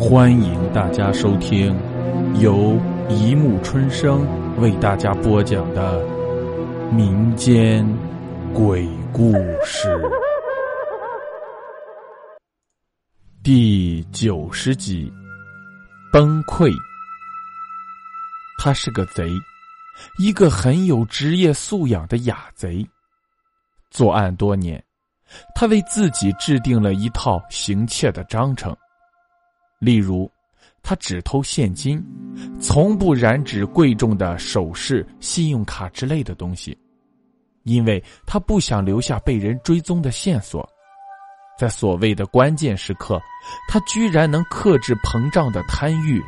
[0.00, 1.78] 欢迎大家收听
[2.40, 2.74] 由
[3.10, 4.26] 一木春生
[4.58, 6.02] 为大家播讲的
[6.90, 7.86] 民间
[8.54, 9.94] 鬼故事
[13.42, 15.12] 第九十集：
[16.10, 16.72] 崩溃。
[18.58, 19.30] 他是个贼，
[20.18, 22.88] 一个很有职业素养的雅贼。
[23.90, 24.82] 作案多年，
[25.54, 28.74] 他为自己制定了一套行窃的章程。
[29.80, 30.30] 例如，
[30.82, 32.00] 他只偷现金，
[32.60, 36.76] 从不染指贵重的首饰、信用卡之类的东西，
[37.64, 40.68] 因为他不想留下被人追踪的线索。
[41.58, 43.18] 在所谓的关键时刻，
[43.68, 46.22] 他居然能克制膨胀的贪欲，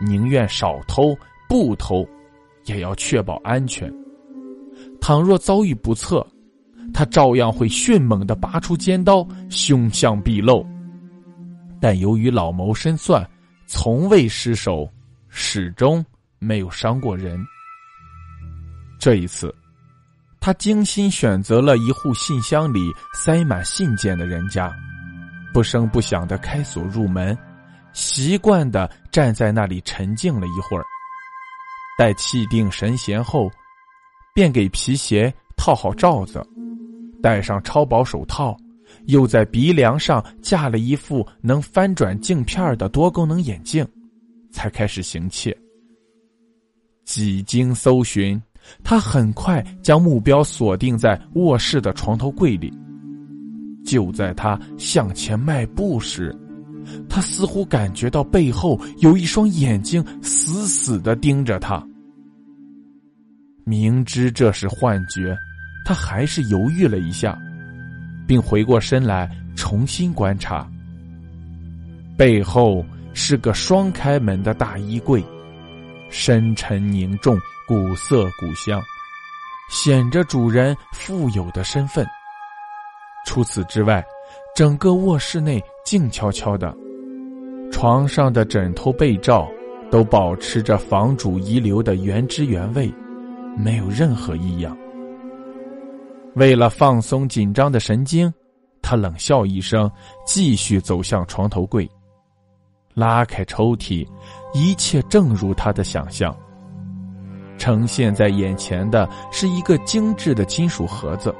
[0.00, 1.16] 宁愿少偷
[1.48, 2.06] 不偷，
[2.66, 3.92] 也要确保安全。
[5.00, 6.24] 倘若遭遇不测，
[6.92, 10.64] 他照样会迅猛的拔出尖刀，凶相毕露。
[11.84, 13.28] 但由于老谋深算，
[13.66, 14.90] 从未失手，
[15.28, 16.02] 始终
[16.38, 17.38] 没有伤过人。
[18.98, 19.54] 这一次，
[20.40, 24.74] 他精心选择了一户信箱里塞满信件的人家，
[25.52, 27.36] 不声不响的开锁入门，
[27.92, 30.84] 习惯的站在那里沉静了一会儿。
[31.98, 33.50] 待气定神闲后，
[34.32, 36.42] 便给皮鞋套好罩子，
[37.22, 38.56] 戴上超薄手套。
[39.06, 43.86] 又在鼻梁上架了一副能翻转镜片的多功能眼镜，
[44.50, 45.56] 才开始行窃。
[47.04, 48.40] 几经搜寻，
[48.82, 52.72] 他很快将目标锁定在卧室的床头柜里。
[53.84, 56.34] 就在他向前迈步时，
[57.08, 61.86] 他似乎感觉到背后有一双眼睛死死的盯着他。
[63.66, 65.36] 明知这是幻觉，
[65.84, 67.38] 他还是犹豫了一下。
[68.26, 70.68] 并回过身来重新观察，
[72.16, 75.24] 背后是个双开门的大衣柜，
[76.10, 78.82] 深沉凝重，古色古香，
[79.70, 82.06] 显着主人富有的身份。
[83.26, 84.04] 除此之外，
[84.54, 86.74] 整个卧室内静悄悄的，
[87.72, 89.48] 床上的枕头被罩
[89.90, 92.92] 都保持着房主遗留的原汁原味，
[93.56, 94.76] 没有任何异样。
[96.36, 98.32] 为了放松紧张的神经，
[98.82, 99.90] 他冷笑一声，
[100.26, 101.88] 继续走向床头柜，
[102.92, 104.06] 拉开抽屉，
[104.52, 106.36] 一切正如他的想象。
[107.56, 111.32] 呈现在眼前的是一个精致的金属盒子，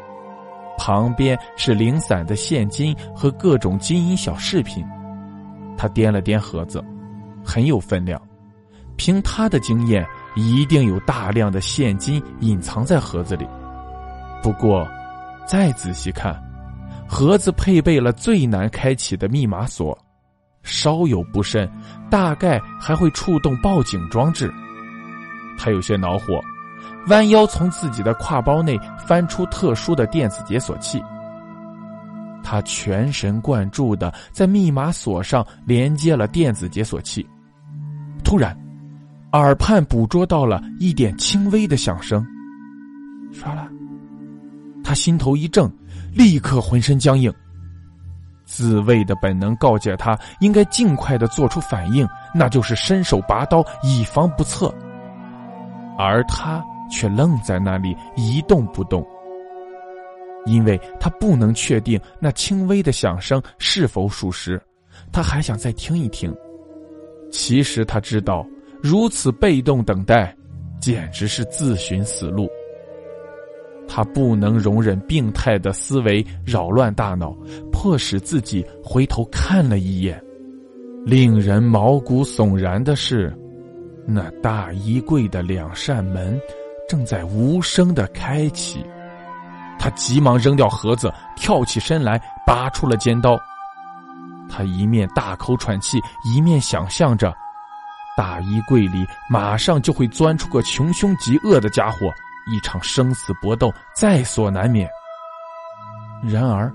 [0.78, 4.86] 旁边是零散的现金和各种金银小饰品。
[5.76, 6.82] 他掂了掂盒子，
[7.44, 8.20] 很有分量。
[8.96, 10.06] 凭他的经验，
[10.36, 13.44] 一定有大量的现金隐藏在盒子里。
[14.44, 14.86] 不过，
[15.46, 16.38] 再仔细看，
[17.08, 19.98] 盒子配备了最难开启的密码锁，
[20.62, 21.66] 稍有不慎，
[22.10, 24.52] 大概还会触动报警装置。
[25.56, 26.42] 他有些恼火，
[27.06, 31.02] 弯腰从自己的挎包内翻出特殊的电子解锁器。
[32.42, 37.26] 他全神贯注的在密码锁上连接了电子解锁器。
[38.22, 38.54] 突然，
[39.32, 42.22] 耳畔捕捉到了一点轻微的响声，
[43.32, 43.66] 刷了。
[44.94, 45.70] 心头一怔，
[46.12, 47.32] 立刻浑身僵硬。
[48.46, 54.72] 自卫的本能告诫他，应该尽快的做出反应，那就是伸手拔刀，以防不测。
[55.98, 59.04] 而他却愣在那里一动不动，
[60.44, 64.60] 因为他不能确定那轻微的响声是否属实，
[65.10, 66.34] 他还想再听一听。
[67.32, 68.46] 其实他知道，
[68.82, 70.36] 如此被动等待，
[70.80, 72.48] 简直是自寻死路。
[73.96, 77.32] 他不能容忍病态的思维扰乱大脑，
[77.70, 80.20] 迫使自己回头看了一眼。
[81.06, 83.32] 令人毛骨悚然的是，
[84.04, 86.36] 那大衣柜的两扇门
[86.88, 88.84] 正在无声的开启。
[89.78, 93.38] 他急忙扔掉盒子，跳起身来，拔出了尖刀。
[94.48, 97.32] 他一面大口喘气，一面想象着，
[98.16, 102.12] 大衣柜里马上就会钻出个穷凶极恶的家伙。
[102.46, 104.88] 一场生死搏斗在所难免。
[106.22, 106.72] 然而，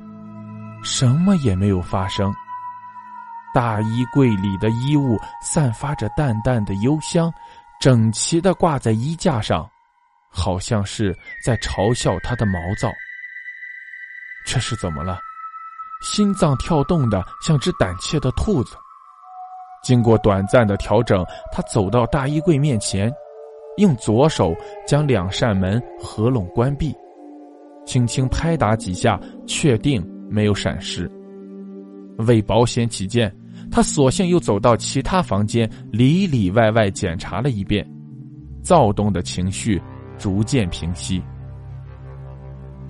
[0.83, 2.33] 什么也没有发生。
[3.54, 7.33] 大衣柜里的衣物散发着淡淡的幽香，
[7.80, 9.68] 整齐的挂在衣架上，
[10.31, 12.89] 好像是在嘲笑他的毛躁。
[14.45, 15.19] 这是怎么了？
[16.01, 18.77] 心脏跳动的像只胆怯的兔子。
[19.83, 23.12] 经过短暂的调整，他走到大衣柜面前。
[23.79, 24.55] 用左手
[24.85, 26.95] 将两扇门合拢关闭，
[27.85, 31.09] 轻轻拍打几下，确定没有闪失。
[32.27, 33.33] 为保险起见，
[33.71, 37.89] 他索性又走到其他房间，里里外外检查了一遍，
[38.61, 39.81] 躁动的情绪
[40.17, 41.23] 逐渐平息。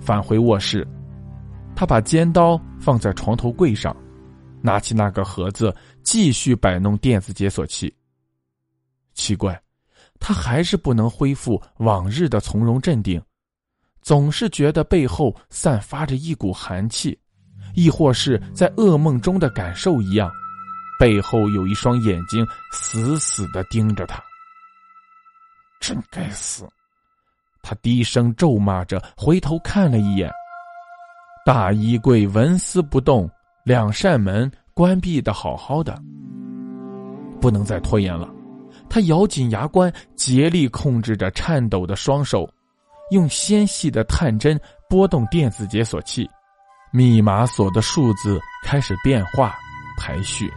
[0.00, 0.86] 返回卧室，
[1.76, 3.94] 他把尖刀放在床头柜上，
[4.60, 5.72] 拿起那个盒子，
[6.02, 7.94] 继续摆弄电子解锁器。
[9.14, 9.60] 奇怪，
[10.20, 13.20] 他还是不能恢复往日的从容镇定，
[14.02, 17.18] 总是觉得背后散发着一股寒气。
[17.74, 20.28] 亦或是在噩梦中的感受一样，
[20.98, 24.20] 背后有一双眼睛死死的盯着他。
[25.80, 26.68] 真该死！
[27.62, 30.28] 他低声咒骂着，回头看了一眼，
[31.46, 33.30] 大衣柜纹丝不动，
[33.64, 35.96] 两扇门关闭的好好的。
[37.40, 38.28] 不能再拖延了，
[38.90, 42.46] 他咬紧牙关，竭力控制着颤抖的双手，
[43.12, 46.28] 用纤细的探针拨动电子解锁器。
[46.92, 49.54] 密码锁的数字开始变化、
[49.96, 50.52] 排序，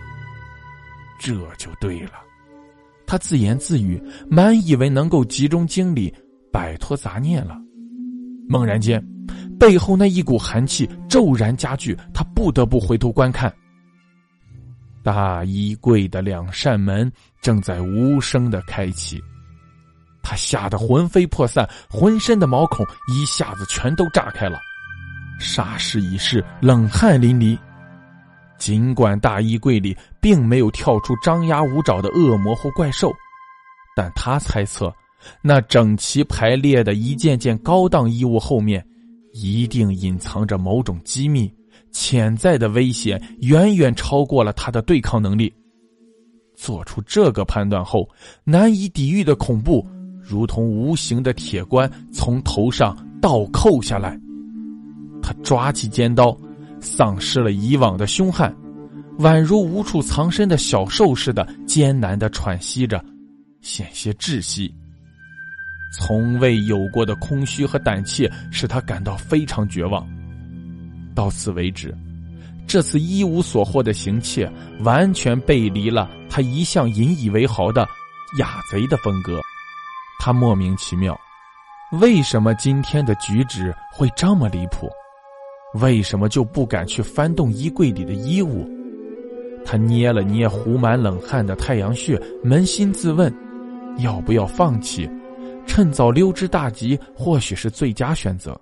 [1.19, 2.13] 这就对了。
[3.05, 6.11] 他自言自语，满以为能够集中精力
[6.51, 7.55] 摆脱杂念了。
[8.49, 8.99] 猛然间，
[9.59, 13.53] 背后那一股寒气骤然加剧，他不得不回头观看。
[15.03, 17.11] 大衣柜的两扇门
[17.43, 19.21] 正在无声的开启，
[20.23, 24.57] 他吓得魂飞魄散，浑身的毛孔一下子全都炸开了。
[25.39, 27.55] 霎时已是冷汗淋漓。
[28.57, 33.11] 尽管大衣柜里并没有跳出张牙舞爪的恶魔或怪兽，
[33.93, 34.93] 但他猜测，
[35.41, 38.85] 那整齐排列的一件件高档衣物后面，
[39.33, 41.53] 一定隐藏着某种机密，
[41.91, 45.53] 潜在的危险远远超过了他的对抗能力。
[46.55, 48.07] 做出这个判断后，
[48.43, 49.85] 难以抵御的恐怖，
[50.21, 54.19] 如同无形的铁棺从头上倒扣下来。
[55.21, 56.37] 他抓起尖刀，
[56.79, 58.53] 丧失了以往的凶悍，
[59.19, 63.03] 宛如无处藏身的小兽似的艰难的喘息着，
[63.61, 64.73] 险些窒息。
[65.99, 70.05] 从未有过的空虚和胆怯使他感到非常绝望。
[71.13, 71.95] 到此为止，
[72.65, 77.87] 这次一无所获的行窃完全背离了他一向引以为豪的
[78.39, 79.39] 雅贼的风格。
[80.19, 81.15] 他莫名其妙，
[82.01, 84.89] 为什么今天的举止会这么离谱？
[85.75, 88.67] 为什么就不敢去翻动衣柜里的衣物？
[89.63, 93.31] 他捏了捏糊满冷汗的太阳穴，扪心自问：
[93.99, 95.07] 要不要放弃？
[95.67, 98.59] 趁早溜之大吉，或许是最佳选择。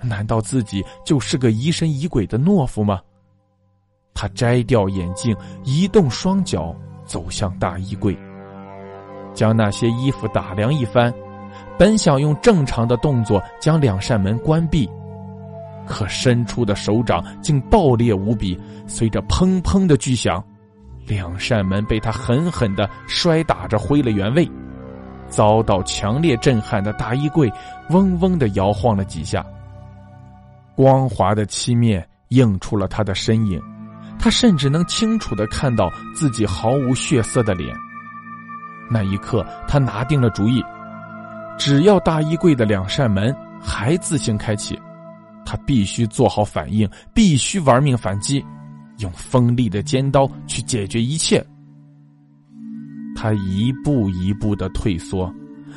[0.00, 3.00] 难道自己就是个疑神疑鬼的懦夫吗？
[4.14, 6.74] 他摘掉眼镜，移动双脚，
[7.04, 8.16] 走向大衣柜，
[9.34, 11.12] 将那些衣服打量一番，
[11.76, 14.88] 本想用正常的动作将两扇门关闭。
[15.86, 20.42] 可伸出的手掌竟爆裂无比，随着砰砰的巨响，
[21.06, 24.48] 两扇门被他狠狠的摔打着回了原位。
[25.28, 27.52] 遭到强烈震撼的大衣柜
[27.90, 29.44] 嗡嗡的摇晃了几下，
[30.76, 33.60] 光滑的漆面映出了他的身影，
[34.24, 37.76] 他甚至能清楚的看到自己毫无血色的脸。
[38.90, 40.64] 那一刻，他拿定了主意，
[41.58, 44.80] 只要大衣柜的两扇门还自行开启。
[45.44, 48.42] 他必须做好反应，必须玩命反击，
[48.96, 51.44] 用锋利的尖刀去解决一切。
[53.14, 55.30] 他一步一步的退缩，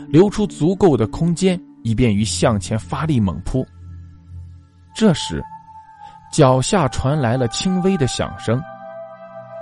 [0.08, 3.68] 留出足够的空间，以便于向前发力猛扑。
[4.96, 5.44] 这时，
[6.32, 8.62] 脚下传来了轻微的响声，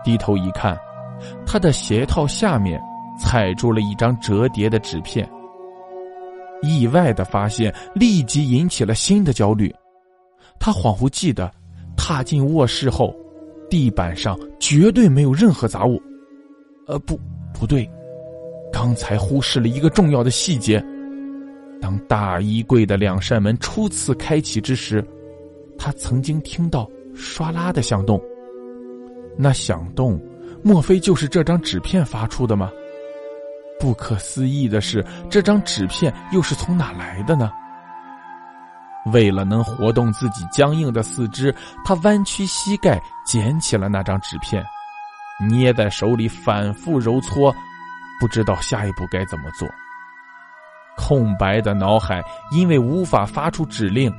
[0.03, 0.77] 低头一看，
[1.45, 2.81] 他的鞋套下面
[3.19, 5.29] 踩住了一张折叠的纸片。
[6.61, 9.73] 意外的发现立即引起了新的焦虑。
[10.59, 11.51] 他恍惚记得，
[11.95, 13.15] 踏进卧室后，
[13.69, 16.01] 地板上绝对没有任何杂物。
[16.87, 17.19] 呃，不，
[17.53, 17.89] 不对，
[18.71, 20.83] 刚才忽视了一个重要的细节。
[21.81, 25.05] 当大衣柜的两扇门初次开启之时，
[25.77, 28.21] 他曾经听到唰啦的响动。
[29.37, 30.19] 那响动，
[30.63, 32.71] 莫非就是这张纸片发出的吗？
[33.79, 37.51] 不可思议的是，这张纸片又是从哪来的呢？
[39.11, 41.53] 为了能活动自己僵硬的四肢，
[41.83, 44.65] 他弯曲膝盖捡起了那张纸片，
[45.47, 47.53] 捏在手里反复揉搓，
[48.19, 49.67] 不知道下一步该怎么做。
[50.97, 54.09] 空白的脑海因为无法发出指令，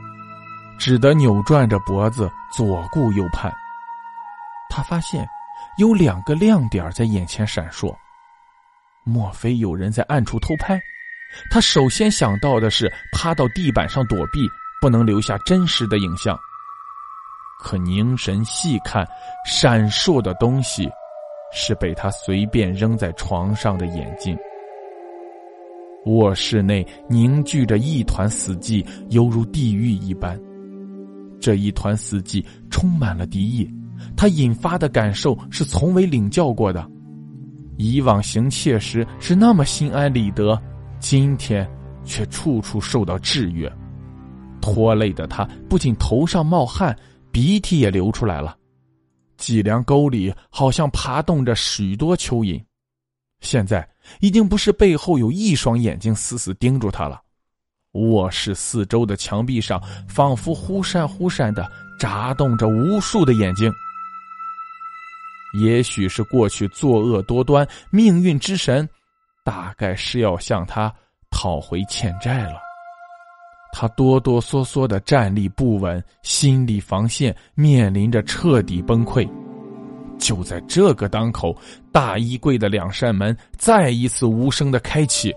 [0.78, 3.52] 只得扭转着脖子左顾右盼。
[4.70, 5.26] 他发现
[5.78, 7.94] 有两个亮点在眼前闪烁，
[9.04, 10.80] 莫非有人在暗处偷拍？
[11.50, 14.48] 他首先想到的是趴到地板上躲避。
[14.78, 16.38] 不能留下真实的影像。
[17.58, 19.08] 可凝神细看，
[19.46, 20.86] 闪烁的东西
[21.50, 24.36] 是被他随便扔在床上的眼睛。
[26.04, 30.38] 卧室内凝聚着一团死寂，犹如地狱一般。
[31.46, 33.72] 这一团死寂充满了敌意，
[34.16, 36.84] 他引发的感受是从未领教过的。
[37.76, 40.60] 以往行窃时是那么心安理得，
[40.98, 41.64] 今天
[42.04, 43.72] 却处处受到制约，
[44.60, 46.98] 拖累的他不仅头上冒汗，
[47.30, 48.56] 鼻涕也流出来了。
[49.36, 52.60] 脊梁沟里好像爬动着许多蚯蚓，
[53.38, 53.88] 现在
[54.18, 57.22] 已经不是背后有一双眼睛死死盯住他了，
[57.96, 63.72] 卧室四周的墙壁上仿佛忽闪忽闪的眨动着无数的眼睛。
[65.60, 68.86] 也许是过去作恶多端，命运之神，
[69.44, 70.92] 大概是要向他
[71.30, 72.60] 讨回欠债了。
[73.72, 79.28] 他哆哆嗦嗦的站立不稳，心理防线面临着彻底崩溃。
[80.18, 81.54] 就在这个当口，
[81.92, 85.32] 大衣柜的两扇门再一次无声的开启。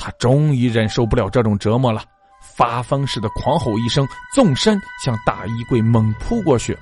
[0.00, 2.04] 他终于忍受不了这种折磨了，
[2.40, 6.78] 发疯似的狂吼一声，纵身向大衣柜猛扑过去。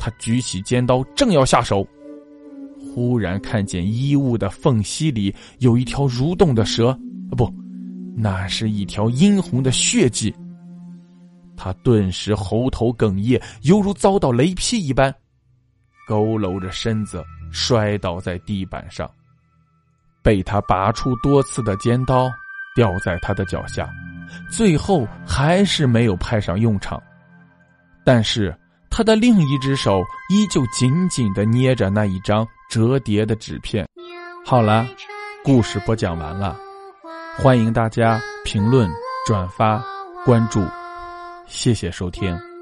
[0.00, 1.86] 他举起尖刀，正要下手，
[2.80, 6.98] 忽然看见衣物的缝隙里有一条蠕动的蛇，
[7.30, 7.48] 不，
[8.16, 10.34] 那是一条殷红的血迹。
[11.56, 15.14] 他顿时喉头哽咽，犹如遭到雷劈一般，
[16.08, 19.08] 佝偻着身子摔倒在地板上。
[20.24, 22.28] 被他拔出多次的尖刀
[22.74, 23.88] 掉在他的脚下，
[24.50, 27.00] 最后还是没有派上用场。
[28.04, 28.52] 但是。
[28.96, 33.84] 他的另一只手依旧紧紧的捏着那一张折叠的纸片。
[34.46, 34.86] 好了，
[35.42, 36.56] 故事播讲完了，
[37.36, 38.88] 欢迎大家评论、
[39.26, 39.84] 转发、
[40.24, 40.64] 关注，
[41.48, 42.53] 谢谢收听。